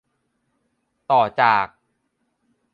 [1.11, 1.67] ต่อจาก